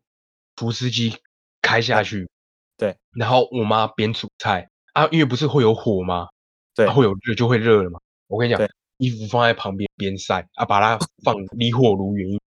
[0.55, 1.17] 厨师机
[1.61, 2.29] 开下去，
[2.77, 6.29] 对，然后我妈边煮菜啊，因为不是会有火吗？
[6.75, 7.99] 对啊会有热就会热了嘛。
[8.27, 12.41] 我跟你讲，衣服放在旁边边晒啊，把它放离火炉远一点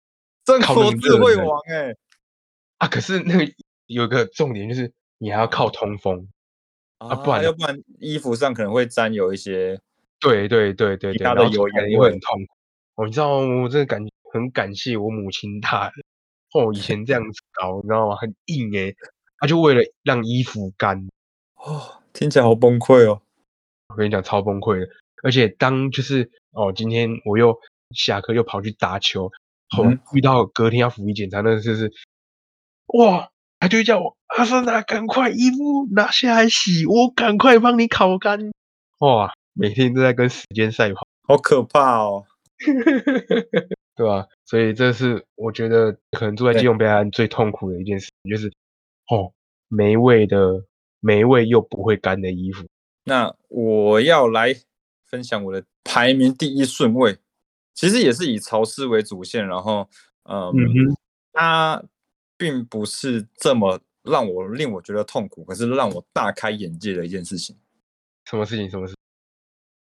[0.46, 1.94] 生 靠那个活智慧王哎、
[2.78, 2.88] 啊。
[2.88, 3.44] 可是那个
[3.86, 6.28] 有一个重点就是你还要靠通风。
[6.98, 9.78] 啊不然要不然衣服上可能会沾有一些
[10.18, 13.02] 对对对对对，然后油烟煮起来也会很痛苦。
[13.02, 15.92] 哦，你知道我真的感很感谢我母亲大人。
[16.54, 18.16] 哦，以前这样子搞，你知道吗？
[18.16, 18.96] 很硬诶、
[19.38, 21.06] 他就为了让衣服干，
[21.56, 23.20] 哦，听起来好崩溃哦。
[23.88, 24.88] 我跟你讲超崩溃的。
[25.22, 29.30] 而且当就是哦，今天我又下课又跑去打球，
[29.68, 31.92] 好、嗯遇到隔天要服役检查，那就是
[32.94, 38.38] 哇，他就会叫我阿芬娜，赶快衣服拿下来洗，我赶快帮你烤干。
[38.98, 41.06] 哇，每天都在跟时间赛跑。
[41.28, 42.24] 好可怕哦！
[43.96, 48.48] 对吧、所以这是我觉得可能住在对基隆北海岸最痛苦的一件事，就是
[49.08, 49.32] 哦，
[49.68, 50.62] 没味的、
[51.00, 52.64] 没味又不会干的衣服。
[53.04, 54.54] 那我要来
[55.04, 57.16] 分享我的排名第一顺位，
[57.74, 59.88] 其实也是以潮湿为主线，然后
[60.28, 60.96] 嗯，哼，
[61.32, 61.82] 它
[62.36, 67.56] 并不是这么让我令我觉得痛苦，可是让我大开眼界的一件事情，
[68.24, 68.68] 什么事情？
[68.70, 68.94] 什么事？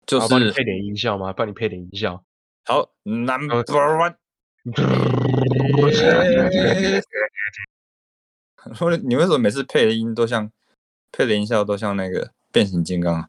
[0.07, 1.33] 就是帮你是配点音效吗？
[1.33, 2.25] 帮你配点音效。
[2.65, 4.17] 好 number one。
[8.75, 10.51] 说你为什么每次配的音都像
[11.13, 13.29] 配的音效都像那个变形金刚啊？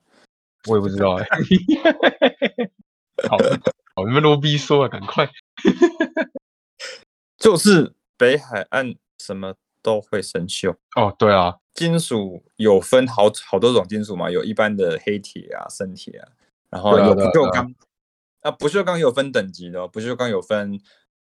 [0.67, 1.27] 我也不知道哎、
[3.30, 3.38] 好，
[3.95, 5.30] 好，你们罗逼说啊，赶快。
[7.38, 10.75] 就是北海岸什么都会生锈。
[10.95, 16.27] 哦，对啊，金属有分好好多种金属嘛，有一般的黑铁啊、生铁啊，
[16.69, 17.73] 然后有不锈钢。
[18.41, 20.80] 啊，不锈钢也有分等级的、哦，不锈钢有分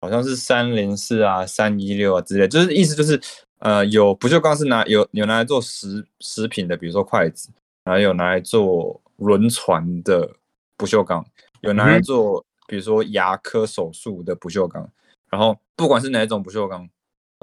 [0.00, 3.20] 好像是三零四啊、三一六啊之类，就是意思就是
[3.58, 7.48] 呃，有不锈钢是拿有有拿来做食食品的，比如说筷子，
[7.82, 10.30] 然后有拿来做轮船的
[10.76, 11.26] 不锈钢，
[11.62, 14.88] 有拿来做比如说牙科手术的不锈钢，
[15.28, 16.88] 然后不管是哪一种不锈钢，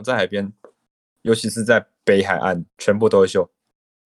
[0.04, 0.52] 在海边，
[1.22, 3.48] 尤其是在北海岸，全部都会锈，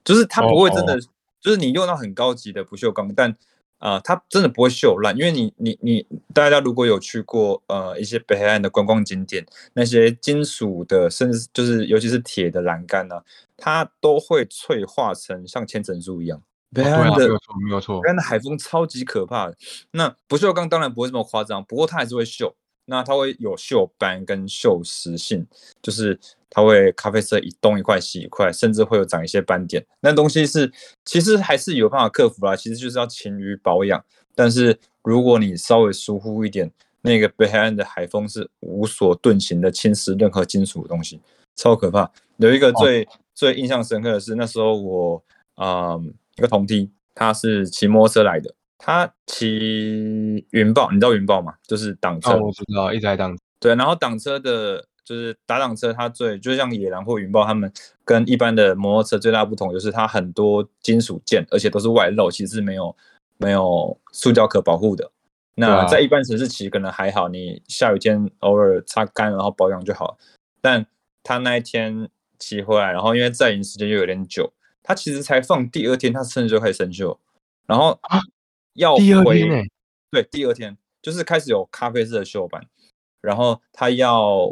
[0.04, 1.00] 就是它不会真的，哦
[1.42, 3.32] 就是你用到很高级的不锈钢，但
[3.78, 13.22] 啊、呃它真的不会锈烂，因为你你你大家如果有去过呃一些北海岸的观光景点，那些金属的，甚至就是尤其是铁的栏杆呢、
[13.56, 16.42] 它都会脆化成像千层酥一样。
[16.74, 18.10] 北岸的、没有错，没有错北。
[18.10, 19.58] 岸的海风超级可怕的。
[19.92, 22.54] 那不锈钢当然不会这么夸张，不过它还是会锈。
[22.90, 25.46] 那它会有锈斑跟锈蚀性，
[25.82, 29.86] 就是它会咖啡色一东一块西一块，甚至会有长一些斑点。
[30.02, 30.72] 那东西是
[31.06, 34.04] 其实还是有办法克服啦，其实就是要勤于保养。
[34.36, 36.72] 但是如果你稍微疏忽一点，
[37.02, 41.22] 那个北海岸的海风是无所遁形的侵蚀任何金属的东西，
[41.56, 42.12] 超可怕。
[42.38, 45.24] 有一个最、最印象深刻的是，那时候我
[45.56, 51.54] 嗯一个同梯，他是骑摩托车来的，他骑云豹，你知道云豹吗？
[51.68, 53.38] 就是挡车，哦，我知道，一直在当。
[53.60, 57.72] 对，然后挡车的，就是打挡车，它最就像野狼或云豹，他们
[58.06, 62.96] 跟一般的摩托车最大不同就是它很多金属件，而且都是外露，其实是没有
[63.38, 65.12] 没有塑胶壳保护的。
[65.56, 70.18] 那在一般城市骑可能还好，你下雨天偶尔擦干然后保养就好。
[70.62, 70.86] 但
[71.22, 77.18] 他那一天骑回来，然后因为在营时间又有点久，他其实才放第二天，他甚至就开始生锈，
[77.68, 78.00] 然后
[78.88, 79.68] 啊要第二回？
[80.12, 82.66] 对，第二天就是开始有咖啡色的锈斑，
[83.22, 84.50] 然后他要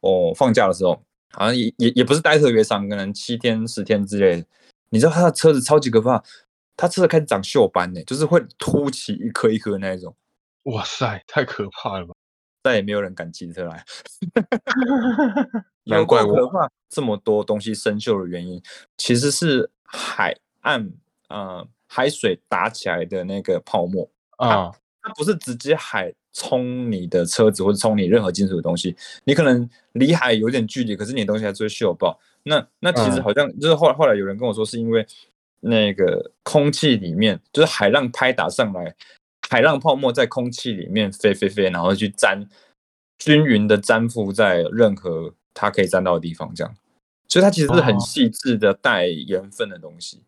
[0.00, 4.46] 哦放假的时候，好像也也也不是待特别长，可能七天十天之类的。
[4.90, 6.22] 你知道他的车子超级可怕，
[6.76, 10.14] 他车子开始长锈斑呢，就是会凸起一颗一颗的那一种，
[10.64, 12.14] 哇塞，太可怕了吧！
[12.62, 13.84] 再也没有人敢骑车来。
[15.84, 18.62] 有难怪我够可怕，这么多东西生锈的原因，
[18.96, 20.92] 其实是海岸
[21.28, 24.08] 呃海水打起来的那个泡沫。
[24.38, 32.18] 啊，它不是直接海冲你的车子或者冲你任何金属的东西，你可能离海有点距离，可是你的东西还是会锈爆。
[32.44, 35.06] 那那其实嗯好像就是后来后来有人跟我说，是因为
[35.60, 38.94] 那个空气里面就是海浪拍打上来，
[39.48, 42.48] 海浪泡沫在空气里面飞飞飞，然后去粘
[43.18, 46.74] 均匀的粘附在任何它可以粘到的地方，这样。
[47.28, 50.20] 所以它其实是很哦细致的带盐分的东西。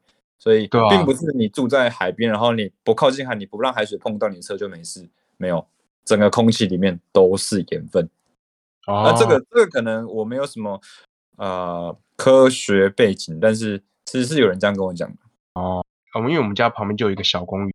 [0.45, 5.67] 所以并不是你住在海边，然后你不靠近海，你不让海水碰到你的车就没事，没有，
[6.05, 8.05] 整个空气里面都是盐分。
[8.87, 10.79] 哦，那这个这个可能我没有什么
[11.39, 15.17] 呃科学背景，但是其实是有人这样跟我讲的。
[15.55, 17.75] 哦，我们因为我们家旁边就有一个小公寓，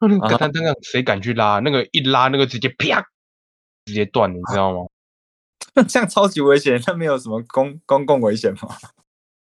[0.00, 1.60] 那那那个谁敢去拉？
[1.60, 3.02] 那个一拉，那个直接啪，
[3.86, 4.86] 直接断了，你知道吗？
[5.88, 8.76] 这样超级危险，那没有什么公公共危险吗？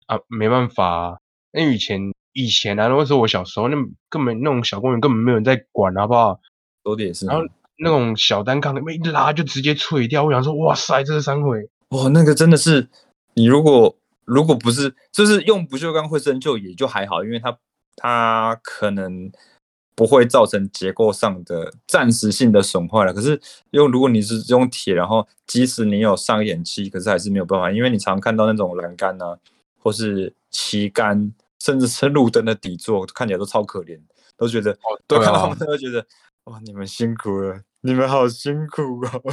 [0.06, 1.17] 啊，没办法、啊，
[1.52, 1.99] 因为以前
[2.33, 3.75] 以前啊，那时候我小时候，那
[4.09, 6.39] 根本那种小公园根本没有人在管，好不好？
[6.83, 7.25] 多的也是。
[7.25, 7.43] 然后
[7.77, 10.25] 那种小单杠，那边一拉就直接脆掉。
[10.25, 11.67] 我想说，哇塞，这是三回。
[11.89, 12.87] 哇，那个真的是，
[13.35, 17.57] 你如果如果不是，就是用不锈钢会生锈也就还好，因为它
[17.95, 19.31] 它可能
[19.95, 23.13] 不会造成结构上的暂时性的损坏了。
[23.13, 23.39] 可是
[23.71, 29.37] 用如果你是用铁，然后即使你有上一点漆，可是还是没有办法，因为你常看到那种栏杆啊，
[29.79, 31.31] 或是旗杆，
[31.63, 33.97] 甚至是路灯的底座，看起来都超可怜，
[34.36, 36.06] 都觉得哦，都看到他们，都觉得
[36.43, 39.23] 哇，你们辛苦了，你们好辛苦哦。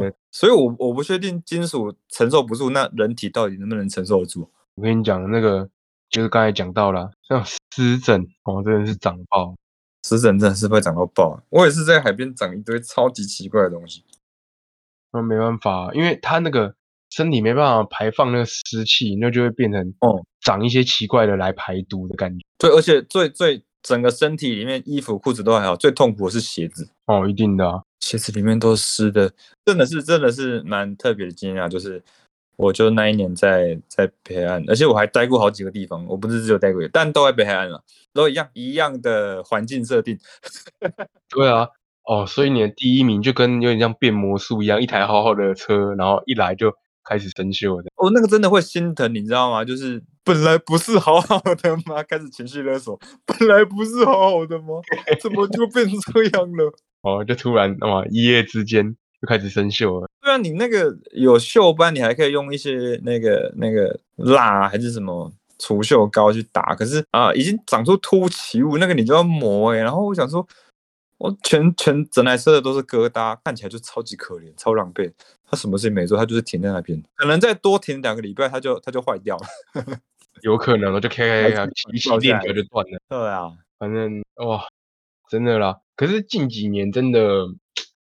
[0.00, 4.50] 对， 所以我我不确定金属承受不住，那人体到底能不能承受得住？
[4.76, 5.68] 我跟你讲，那个
[6.08, 9.54] 就是刚才讲到了，像湿疹哦，真的是长爆。
[10.02, 14.02] 湿疹真的是会长到爆啊，我也是在海边长一堆超级奇怪的东西。
[15.12, 16.74] 那没办法，因为它那个
[17.10, 22.44] 身体没办法排放那个湿气，那就会变成哦长一些奇怪的来排毒的感觉。
[22.58, 27.82] 对，而且最最整个身体里面衣服裤子都还好，最痛苦的是鞋子，哦，一定的啊。
[28.00, 29.30] 鞋子里面都是湿的，
[29.64, 31.68] 真的是真的是蛮特别的经验啊。
[31.68, 32.02] 就是
[32.56, 40.18] 我就那一年在在北海岸，而且我还待过好几个地方，我不是只有待过但都在北海岸了，都一样一样的环境设定。
[41.28, 41.68] 对啊，
[42.04, 46.74] 哦，所以你的第一名就跟有点像变魔术一样，一台好好的车，然后一来就
[47.10, 47.90] 开始生锈的。
[47.96, 49.64] 哦，那个真的会心疼，你知道吗？
[49.64, 52.00] 就是本来不是好好的吗？
[52.08, 52.96] 开始情绪勒索，
[53.26, 54.80] 本来不是好好的吗？
[55.20, 56.72] 怎么就变这样了？
[57.02, 60.08] 哦，就突然哇，一夜之间就开始生锈了。
[60.22, 66.76] 对啊，你那个有锈斑，你还可以用一些那个那个蜡还是什么除锈膏去打。
[66.76, 69.78] 可是啊，已经长出凸起物，那个你就要磨哎。
[69.78, 70.46] 然后我想说，
[71.18, 75.10] 我全全整台车的都是疙瘩，看起来就超级可怜，超狼狈。
[75.50, 79.46] 他什么事情没做，他就是停在那边，可能再多停两个礼拜，他就他就坏掉了。
[80.42, 83.00] 有可能了，就开开开，一起链条就断了。
[83.08, 84.62] 对啊，反正哇，
[85.28, 85.80] 真的啦。
[85.96, 87.46] 可是近几年真的，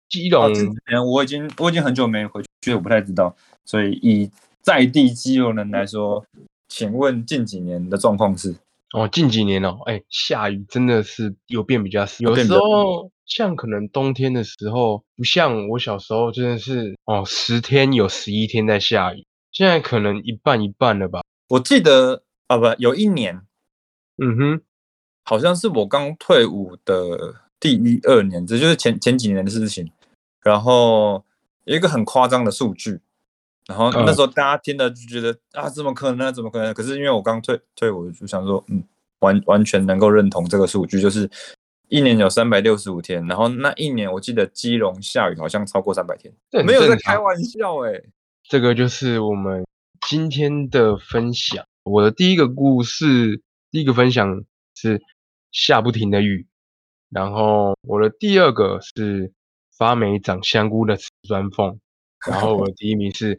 [0.08, 3.34] 基隆，近几年我已经我已经很久没回去，我不太知道。
[3.64, 6.26] 所以以在地基隆人来说，
[6.66, 8.54] 请问近几年的状况是？
[8.92, 12.16] 哦，近几年哦，哎，下雨真的是有变比较少。
[12.24, 19.24] 有时候像可能冬天的时候，不像我小时候，真的是哦，十天有十一天在下雨。
[19.52, 21.20] 现在可能一半一半了吧。
[21.48, 23.42] 我记得啊，不，有一年，
[24.16, 24.60] 嗯哼，
[25.24, 29.90] 好像是我刚退伍的第一二年，这就是前前几年的事情。
[30.42, 31.24] 然后
[31.64, 33.00] 有一个很夸张的数据。
[33.66, 36.32] 然后那时候大家听了就觉得啊，怎么可能？
[36.32, 36.72] 怎么可能？
[36.72, 38.82] 可是因为我刚退退伍，就想说，嗯，
[39.18, 41.28] 完完全能够认同这个数据，就是
[41.88, 43.26] 一年有三百六十五天。
[43.26, 46.32] 然后那一年我记得基隆下雨好像超过三百天，
[46.64, 48.02] 没有在开玩笑哎。
[48.48, 49.66] 这个就是我们
[50.06, 51.64] 今天的分享。
[51.84, 55.02] 我的第一个故事，第一个分享是
[55.52, 56.46] 下不停的雨。
[57.10, 59.32] 然后我的第二个是
[59.76, 61.78] 发霉长香菇的瓷砖缝。
[62.26, 63.38] 然后我的第一名是。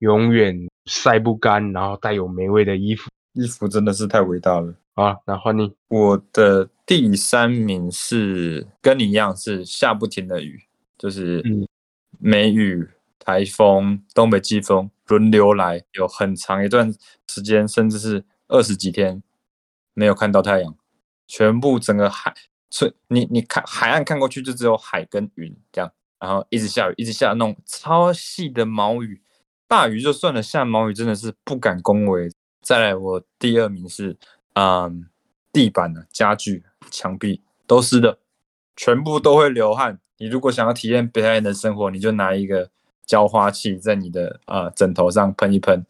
[0.00, 5.16] 永远晒不干，然后带有霉味的衣服，衣服真的是太伟大了啊！
[5.26, 10.64] 那换你，我的第三名是跟你一样是下不停的雨，
[10.98, 11.42] 就是
[12.18, 16.94] 梅雨、台风、东北季风轮流来，有很长一段
[17.28, 19.22] 时间，甚至是二十几天
[19.94, 20.76] 没有看到太阳，
[21.26, 22.34] 全部整个海，
[22.68, 29.22] 所你你看海岸看过去就只有海跟云这样，然后一直下雨，一直下那种超细的毛雨。
[29.66, 32.28] 大雨就算了，下毛雨真的是不敢恭维。
[32.60, 34.18] 再来，我第二名是，
[34.54, 35.06] 嗯，
[35.52, 38.18] 地板呢，家具、墙壁都湿的，
[38.76, 39.98] 全部都会流汗。
[40.18, 42.70] 你如果想要体验北海岸的生活，你就拿一个
[43.06, 45.86] 浇花器在你的呃枕头上喷一喷，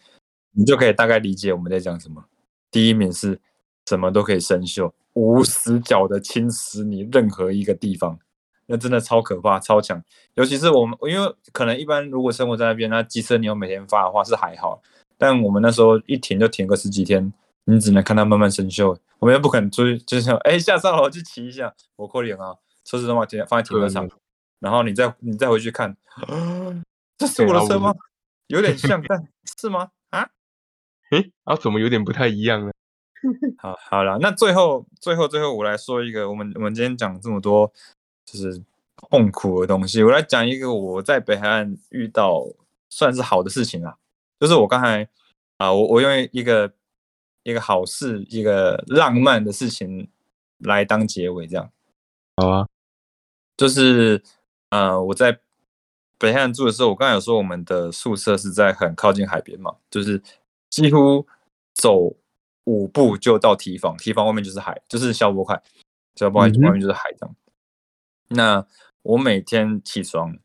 [0.52, 2.24] 你就可以大概理解我们在讲什么。
[2.70, 3.40] 第一名是
[3.86, 8.18] 什么都可以生锈，无死角的侵蚀你任何一个地方。
[8.66, 10.00] 那真的超可怕、超强，
[10.34, 14.80] 尤其是我们，因为可能一般如果生活在那边，那机车你有每天发的话是还好，
[15.18, 17.32] 但我们那时候一停就停个十几天，
[17.64, 24.08] 你只能看它慢慢生锈，我们又不可能出去，就是想，哎，下山了去骑一下，我可怜啊，车子的话停放在停车场，
[24.58, 25.96] 然后你再你再回去看，
[27.18, 27.94] 这是我的车吗？
[28.48, 29.90] 有点像，但是吗？
[30.10, 30.28] 啊？
[31.12, 32.72] 诶，啊，怎么有点不太一样呢？
[33.58, 37.72] 好，好了，那最后最后最后我来说一个，我们我们今天讲这么多。
[38.22, 38.62] 就是
[38.94, 40.04] 痛苦的东西。
[40.04, 42.46] 我来讲一个我在北海岸遇到
[42.88, 43.96] 算是好的事情啊，
[44.38, 45.08] 就是我刚才
[45.56, 46.72] 啊，我我用一个
[47.42, 50.08] 一个好事、一个浪漫的事情
[50.58, 51.70] 来当结尾，这样
[52.36, 52.66] 好啊。
[53.56, 54.22] 就是
[54.70, 55.40] 呃，我在
[56.18, 60.22] 北海岸住的时候，我刚才有说我们的宿舍是在很靠近海边嘛，就是
[60.68, 61.26] 几乎
[61.74, 62.16] 走
[62.64, 65.62] 五步就到提防，提防外面就是海，就是消波块，
[66.14, 67.36] 消波块外面就是海这样。
[68.28, 68.66] 那
[69.02, 70.38] 我每天起床，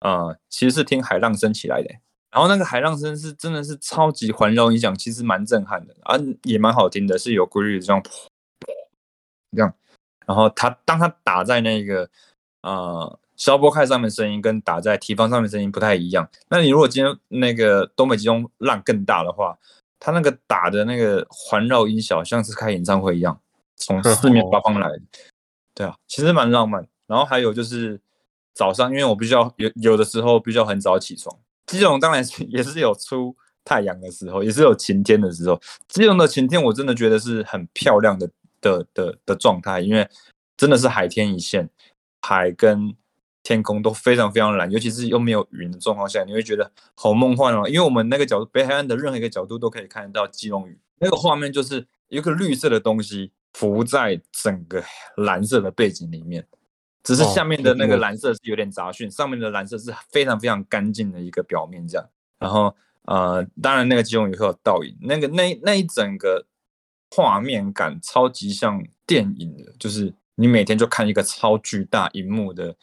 [0.00, 1.94] 啊，其实是听海浪声起来的。
[2.32, 8.02] 然后那个海浪声是真的是超级环绕音响，其实蛮震撼的啊，也蛮好听的，是有规律的这样，
[9.54, 9.74] 这样。
[10.26, 12.08] 然后它当它打在那个
[12.62, 16.26] 呃消波块上面声音，跟打在提方上面声音不太一样。
[16.48, 19.58] 那你如果今天那个东北季风浪更大的话，
[20.00, 23.38] 它那个打的那个环绕音效像是开演唱会一样，
[23.76, 24.88] 从四面八方来。
[25.74, 26.88] 对啊，其实蛮浪漫。
[27.06, 28.00] 然后还有就是
[28.54, 31.36] 早上，因为我必须要有有的时候必须要很早起床。
[31.72, 35.58] 基隆当然也是有出太阳的时候，也是有晴天的时候。
[35.88, 38.28] 基隆的晴天我真的觉得是很漂亮的
[38.60, 40.06] 的的的状态，因为
[40.54, 41.66] 真的是海天一线，
[42.20, 42.94] 海跟
[43.42, 47.66] 天空都非常非常蓝，尤其是又没有云的状况下，你会觉得好梦幻哦。
[47.66, 54.84] 因为我们那个角度，北海岸的任何一个角度都可以看得到基隆屿，那个画面就是一个绿色的东西浮在整个
[55.16, 56.46] 蓝色的背景里面。
[57.02, 62.08] 只是下面的那个蓝色是有点杂讯，上面的蓝色是非常非常干净的一个表面这样。
[62.38, 62.74] 然后
[63.06, 66.46] 呃，当然那个激光也会有倒影，那个那那一整个
[67.10, 72.76] 画面感超级像电影的，就是你每天就看一个超巨大荧幕的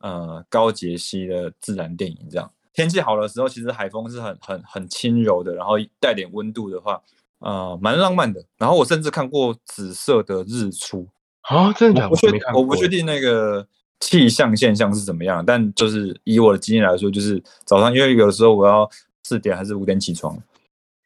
[0.00, 2.50] 呃高解析的自然电影这样。
[2.72, 7.00] 天气好的时候，其实海风是很很很轻柔的，然后带点温度的话，
[7.38, 8.44] 呃，蛮浪漫的。
[8.58, 11.08] 然后我甚至看过紫色的日出。
[11.42, 12.10] 啊，真的假的？
[12.10, 13.66] 我不确，我不确定那个
[14.00, 18.88] 气象现象是怎么样，但就是以我的经验来说，就是早上，因为有的时候我要
[19.24, 20.36] 四点还是五点起床，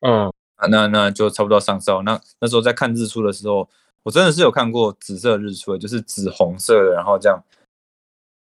[0.01, 0.27] 嗯，
[0.57, 2.03] 啊，那那就差不多上哨。
[2.03, 3.69] 那那时候在看日出的时候，
[4.03, 7.43] 我真的是有看过紫色日出，就是紫红色的，然后这样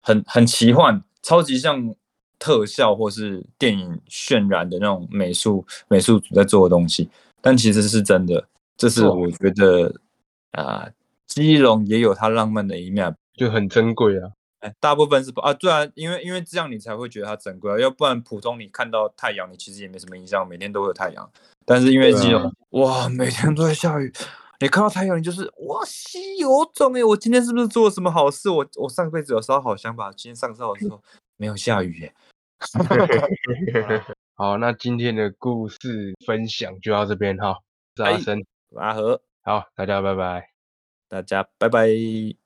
[0.02, 1.94] 很很奇幻，超级像
[2.40, 7.10] 特效或是电影渲染的那种美术美术组在做的东西，
[7.42, 8.48] 但其实是真的。
[8.76, 9.94] 这是哦我觉得
[10.54, 10.90] 啊、
[11.34, 13.16] 基隆也有它浪漫的一面。
[13.34, 14.32] 就很珍贵啊。
[14.60, 21.28] 哎，大部分是不啊，对啊，因为因为这样你才会觉得它珍贵啊，要不然普通你看到太阳，你其实也没什么印象，每天都会有太阳。
[21.66, 24.12] 但是因为基隆，哇，每天都在下雨，
[24.60, 28.50] 你看到太阳，你就是哇，稀有种哎，我今天是不是做了什么好事？
[28.50, 30.12] 我我上辈子有烧好香吧？
[30.16, 31.02] 今天上烧的时候
[31.38, 32.14] 没有下雨耶。
[34.36, 37.58] 好，那今天的故事分享就到这边哈。
[37.98, 38.44] 阿哎生，
[38.76, 40.51] 阿和，好，大家拜拜。
[41.12, 42.41] 大家拜拜。